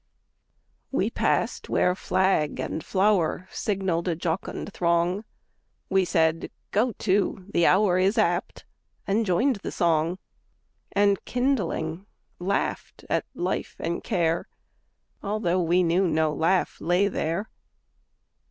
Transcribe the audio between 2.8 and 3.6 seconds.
flower